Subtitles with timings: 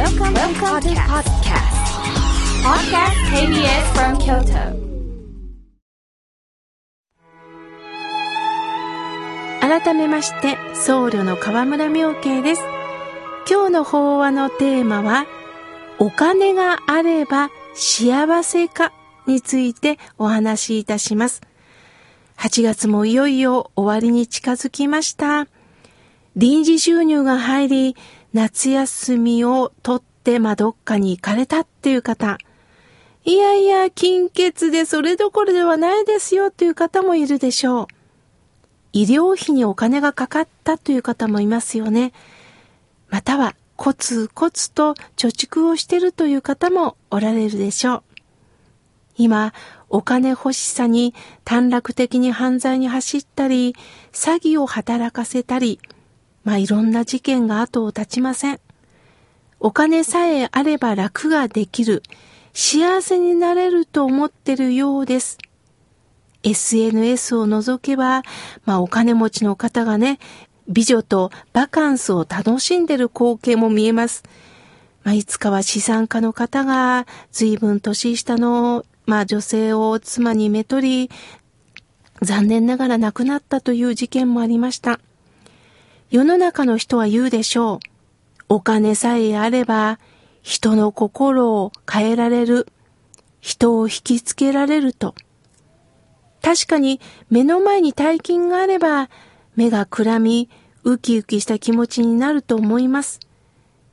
[0.00, 1.76] Welcome, Welcome to podcast.
[2.64, 4.72] Podcast KBS from Kyoto.
[9.60, 12.62] 改めまして、僧侶の河村明慶です。
[13.46, 15.26] 今日の法話のテーマは、
[15.98, 18.94] お金があれば幸せか
[19.26, 21.42] についてお話しいたします。
[22.38, 25.46] 8月もいよいよ終わりに近づきました。
[26.36, 27.96] 臨時収入が入り、
[28.32, 32.38] 夏休みを取って、まあ、どっかに行かれたっていう方、
[33.24, 37.86] いやいや、金欠でそれどころではないですよという方もいるでしょう。
[38.92, 42.12] 医療費にお金がかかったという方もいますよね。
[43.08, 48.02] または、コツコツと貯蓄をしているという方もおられるでしょう。
[49.16, 49.52] 今、
[49.88, 53.74] お金欲しさに短絡的に犯罪に走ったり、
[54.12, 55.78] 詐欺を働かせたり、
[56.44, 58.60] まあいろんな事件が後を絶ちません。
[59.58, 62.02] お金さえあれば楽ができる、
[62.52, 65.38] 幸せになれると思ってるようです。
[66.42, 68.22] SNS を除けば、
[68.64, 70.18] まあお金持ちの方がね、
[70.68, 74.22] 美女とバカンスを楽しんでる光景も見えます。
[75.02, 81.10] まあ、いつかは資産家の方が随分年下の、まあ、女性を妻にめとり、
[82.22, 85.00] 残念ながら亡くなったという事件もありました。
[86.10, 87.78] 世の中の人は言うでしょう。
[88.48, 90.00] お金さえあれば、
[90.42, 92.66] 人の心を変えられる。
[93.40, 95.14] 人を引きつけられると。
[96.42, 97.00] 確かに
[97.30, 99.08] 目の前に大金があれば、
[99.54, 100.50] 目がくらみ、
[100.82, 103.20] ウキウキした気持ちになると思います。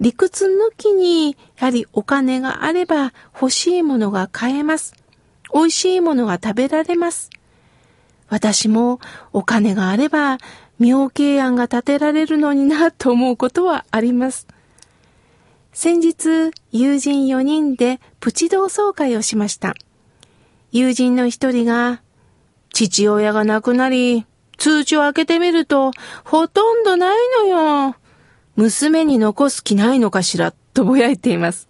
[0.00, 4.94] 理屈抜きに、やはりお金があれば欲しいものが買えます。
[5.52, 7.28] 美味しいものが食べられます。
[8.28, 9.00] 私も
[9.32, 10.38] お金があれば
[10.78, 14.46] 妙慶案が立てられるのになと思うことはあります。
[15.72, 19.74] 先日、友人4人でプチ同窓会をしました。
[20.70, 22.02] 友人の一人が、
[22.72, 25.92] 父親が亡くなり、通知を開けてみると、
[26.24, 27.46] ほとんどないの
[27.88, 27.96] よ。
[28.56, 31.68] 娘に残す気ないのかしら、とぼやいています。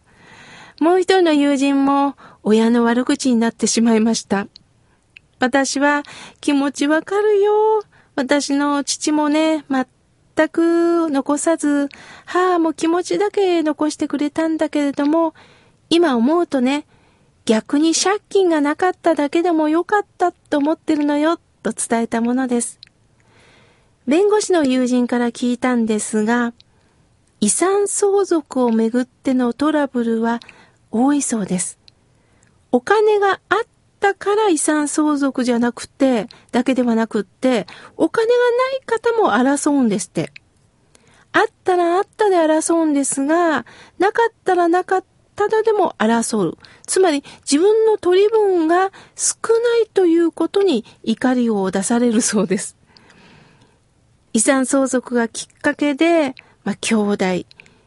[0.80, 4.48] もう一人の友人も、親の悪口になってしまいました。
[5.38, 6.02] 私は
[6.40, 7.82] 気持ちわかるよ。
[8.18, 11.88] 私の父もね、全く残さず、
[12.26, 15.34] 母も気持ちだけ残してくれたんだけれども、
[15.88, 16.84] 今思うとね、
[17.44, 22.80] 逆に借金がなかっただけでもよかったと思ってるのよ、と伝えたものです。
[24.08, 26.54] 弁護士の友人から聞いたんですが、
[27.38, 30.40] 遺産相続をめぐってのトラブルは
[30.90, 31.78] 多いそうです。
[32.72, 33.66] お金があっ
[33.98, 37.66] ったから遺産相続じゃなくて、だけではなくって、
[37.96, 40.32] お金がない方も争うんですって。
[41.32, 43.66] あったらあったで争うんですが、
[43.98, 45.04] なかったらなかっ
[45.34, 46.58] ただでも争う。
[46.86, 52.76] つまり自分の取り分が少ないということに怒りを出されるそうです。
[54.32, 57.24] 遺産相続がきっかけで、まあ、兄弟、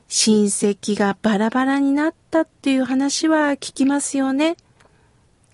[0.07, 4.57] 親戚がバラバラになったっていう話は聞きますよね。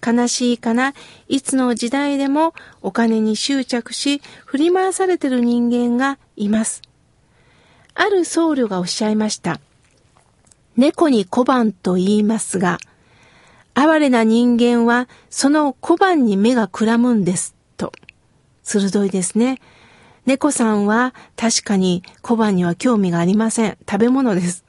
[0.05, 0.93] 悲しいかな？
[1.27, 6.81] いつの時代でもお金に執着し、振り回されてる人間がいます。
[7.93, 9.59] ある僧侶がおっしゃいました。
[10.75, 12.77] 猫に小判と言いますが、
[13.73, 17.55] 哀れな人間はその小判に目がくらむんです。
[17.75, 17.91] と。
[18.63, 19.59] 鋭いですね。
[20.25, 23.77] 猫さんは確かに小判には興味がありません。
[23.89, 24.65] 食べ物です。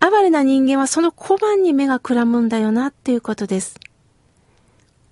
[0.00, 3.80] 哀れな人間はその小判に目がくらむんだよなっていうことです。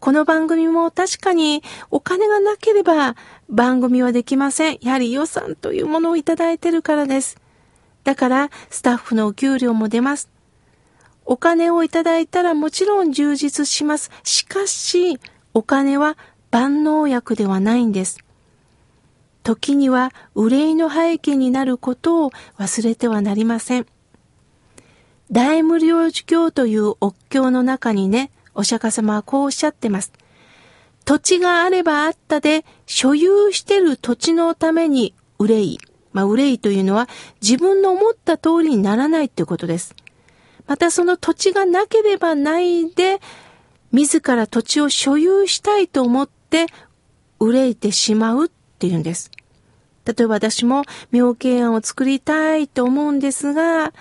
[0.05, 3.17] この番組も確かにお金がなければ
[3.49, 4.79] 番組はできません。
[4.83, 7.39] やはり予算というものをいただいてるからです。
[8.05, 10.29] だからスタッフのお給料も出ます。
[11.25, 14.11] お金をいただいたらもちろん充実します。
[14.25, 15.19] しかし、
[15.55, 16.19] お金は
[16.51, 18.19] 万能薬ではないんです。
[19.43, 23.87] 時には憂いの背景になることを忘れてはなりません。
[25.33, 30.13] 大無量寿経というお経の中にね、お釈迦様はこうおっしゃってます。
[31.05, 35.79] 土地があればあったで、所有してる土地のために憂い。
[36.13, 37.09] まあ、憂いというのは
[37.43, 39.95] 自分の思った通りにならないということです。
[40.67, 43.21] またその土地がなければないで、
[43.93, 46.67] 自ら土地を所有したいと思って
[47.39, 48.49] 憂いてしまうっ
[48.79, 49.31] ていうんです。
[50.05, 53.93] 例えば私も妙慶案を作りたいと思うんですが、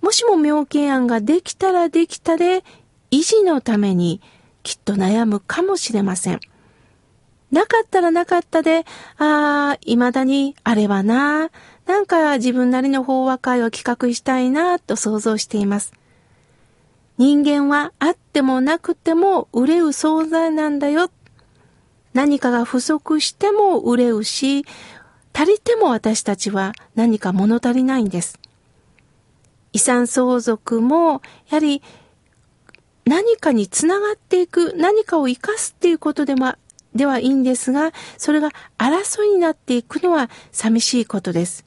[0.00, 2.64] もしも妙慶案ができたらできたで、
[3.16, 4.20] 維持のために
[4.62, 6.40] きっと悩むかもしれません。
[7.50, 8.84] なかったらなかったで、
[9.16, 11.50] ああ、未だにあればな、
[11.86, 15.94] なんか自分なりの法話会を企画したいなと想像しています。
[17.16, 21.10] 人間はあってもなくても憂う存在なんだよ。
[22.12, 24.66] 何かが不足しても憂うし、
[25.32, 28.38] 足りても私たちは何か物足りないんです。
[29.72, 31.82] 遺産相続も、やはり
[33.06, 36.54] 何かにつながっていく、何かを生かすっていうことでも、
[36.94, 41.64] ではいいんですが、それが争いになっていくのは寂しいことです。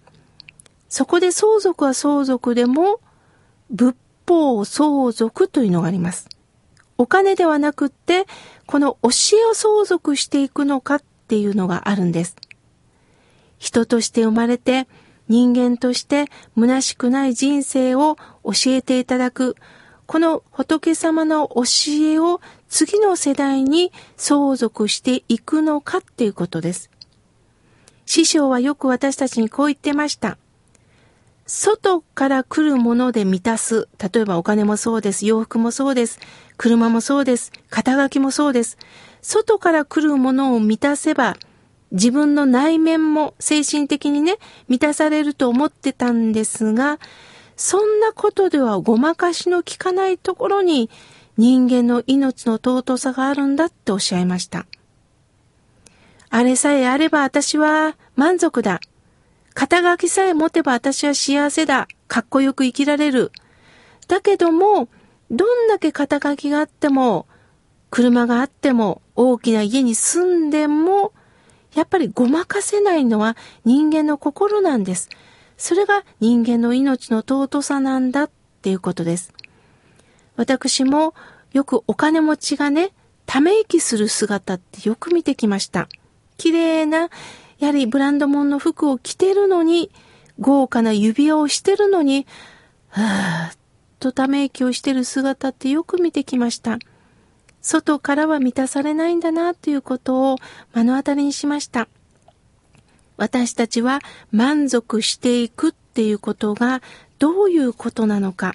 [0.90, 3.00] そこで相続は相続でも、
[3.72, 3.96] 仏
[4.28, 6.28] 法相続というのがあります。
[6.98, 8.26] お金ではなくって、
[8.66, 12.36] この教えを相続していくのかっていうのがあるんです。
[13.58, 14.90] 人として生まれて、
[15.30, 16.26] 人間として
[16.56, 19.56] 虚しくない人生を教えていただく、
[20.10, 21.62] この仏様の教
[22.02, 26.90] えを次の世代に相続していくのかっていうことです。
[28.08, 30.40] 師匠はよく私たちにこう言ってました。
[31.46, 33.88] 外から来るもので満たす。
[34.00, 35.28] 例えばお金もそうです。
[35.28, 36.20] 洋服もそうです。
[36.58, 37.52] 車もそうです。
[37.70, 38.80] 肩書きもそうです。
[39.22, 41.38] 外から来るものを満たせば、
[41.92, 44.38] 自分の内面も精神的にね、
[44.70, 46.98] 満たされると思ってたんですが、
[47.60, 50.90] そんなことではごまかしの効かないところに
[51.36, 54.66] 人間の命の尊さがあるんだっておっしゃいました。
[56.30, 58.80] あれさえあれば私は満足だ。
[59.56, 61.90] 肩書きさえ持てば私は幸せだ。
[62.08, 63.34] かっこよく生きられる。
[64.08, 64.88] だけども、
[65.30, 67.28] どんだけ肩書きがあっても、
[67.90, 71.12] 車があっても、大きな家に住んでも、
[71.76, 73.36] やっぱりごまかせないのは
[73.66, 75.10] 人間の心なんです。
[75.60, 78.30] それが人間の命の尊さなんだっ
[78.62, 79.34] ていうことです。
[80.38, 81.14] 私も
[81.52, 82.92] よくお金持ちがね、
[83.26, 85.90] ため息する姿ってよく見てきました。
[86.38, 87.10] 綺麗な、
[87.60, 89.92] やはりブランド物の服を着てるのに、
[90.40, 92.26] 豪華な指輪をしてるのに、
[92.88, 93.58] はぁ、
[94.00, 96.80] とため息をしてる姿ってよく見てきました。
[97.62, 100.38] 外からは満たされないんだなということを
[100.74, 101.90] 目の当たりにしました。
[103.20, 104.00] 私たちは
[104.32, 106.82] 満足していくっていうことが
[107.20, 108.54] どういうことなのか。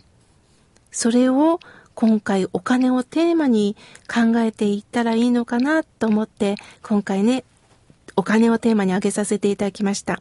[0.91, 1.61] それを
[1.95, 3.77] 今回お金をテーマに
[4.09, 7.45] 考えていったらいいのかなと思って今回ね、
[8.17, 10.19] お金をテーマに挙げさせていただきました。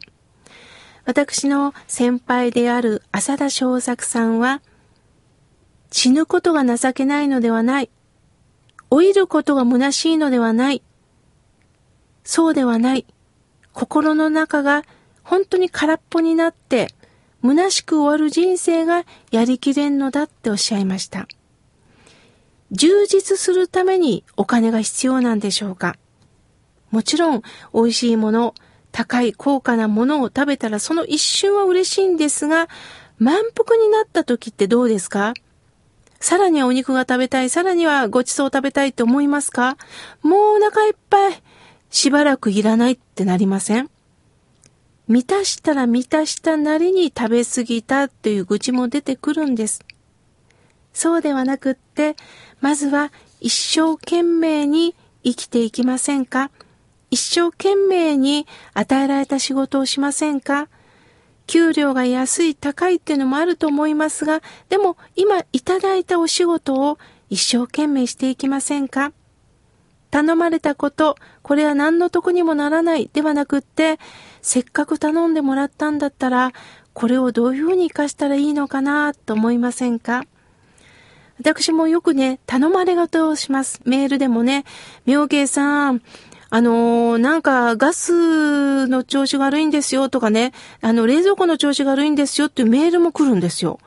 [1.06, 4.62] 私の先輩である浅田昌作さんは
[5.90, 7.90] 死ぬことが情けないのではない。
[8.90, 10.82] 老いることが虚しいのではない。
[12.24, 13.06] そうではない。
[13.74, 14.84] 心の中が
[15.22, 16.88] 本当に空っぽになって、
[17.42, 21.28] 虚しく終わる人生がやりきれんのだっておっしゃいました。
[22.70, 25.96] 充実するためにお金が必要なんでしょうか
[26.90, 27.42] もちろん
[27.74, 28.54] 美味しいもの、
[28.92, 32.68] 高い高価なものを食べたらその一瞬は嬉しいんですが、
[33.18, 35.34] 満腹になった時ってどうですか？
[36.20, 39.76] さらにはお肉が食べたい、さらにはごちそう食べたいって思いますか？
[40.22, 41.42] もうお腹いっぱい。
[41.94, 43.88] しばらくいらないってなりません？
[45.06, 49.80] 満たしたら満たしたなりに食べ過ぎたっていう愚痴も出てくるんです。
[50.92, 52.16] そうではなくって、
[52.60, 56.50] まずは一生懸命に生きていきませんか？
[57.12, 60.66] 一生懸命に与えられた仕事をしませんか？
[61.46, 66.98] 給料が安い高いっていうのもあると思いますが、でも今いただいたお仕事を
[67.30, 69.12] 一生懸命していきませんか？
[70.14, 73.98] 頼まれたこと、これは何の得にもならないではなくって、
[74.42, 76.52] せっかく頼んでもらったんだったら、
[76.92, 80.24] これをどういうふうに活かしたらいいのかなと思いませんか？
[81.40, 83.80] 私もよくね、頼まれ事をします。
[83.86, 84.64] メールでもね、
[85.04, 86.00] 妙慶さん、
[86.48, 93.80] あのー、なんかガスの調子が悪いんですよとかね、あの冷蔵庫の調子が悪いんですよっていうメールも来るんですよ。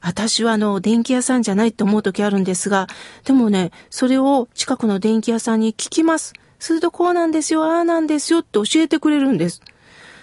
[0.00, 2.86] 私はあの、電気屋さんじゃないって思う時あるんですが、
[3.24, 6.34] でもね、それを近くの電気屋さんに聞きます。
[6.58, 9.60] するとこうなんですよ、ああなんですよって教えてくれるんです。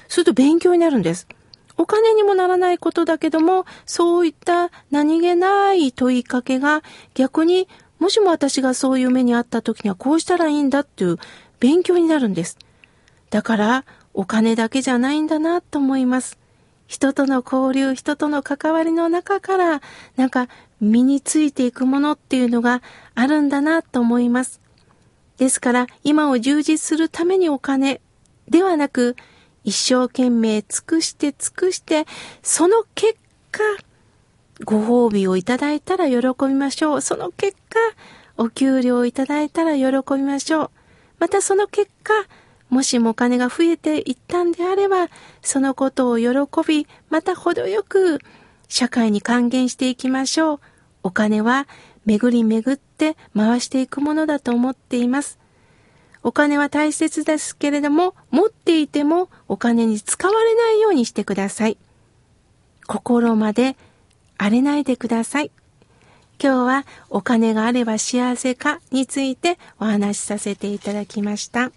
[0.08, 1.28] すると勉強になるんです。
[1.78, 7.68] お金にもならないことだけども、そういった何気ない問いかけが逆に
[8.00, 11.18] もしも私がそういう目にあった時にはこうしたらいいんだっていう
[11.60, 12.58] 勉強になるんです。
[13.30, 16.38] だからお金だけじゃないんだなと思います。
[16.88, 19.82] 人との交流、人との関わりの中から、
[20.16, 20.48] なんか
[20.80, 22.82] 身についていくものっていうのが
[23.16, 24.62] あるんだなと思います。
[25.38, 28.02] ですから、今を充実するためにお金
[28.48, 29.16] ではなく、
[29.64, 32.06] 一生懸命尽くして尽くして、
[32.44, 33.18] その結
[33.52, 33.64] 果、
[34.64, 37.02] ご褒美をいただいたら喜びましょう。
[37.02, 37.80] その結果、
[38.38, 40.72] お給料をいただいたら喜びましょう。
[41.20, 42.14] またその結果、
[42.76, 45.08] もしもお金が増えていったんであれば、
[45.42, 46.28] そのことを喜
[46.68, 48.20] び、また程よく
[48.68, 50.60] 社会に還元していきましょう。
[51.04, 51.70] お金は
[52.06, 55.40] 巡り巡って回していくものだと思っています。
[56.22, 61.78] お金は大切ですけれども、持っていてもお金に使われないようにしてください。
[62.88, 63.78] 心まで
[64.38, 65.52] 荒れないでください。
[66.44, 71.72] 今日はお金があれば幸せかについてお話しさせていただきました。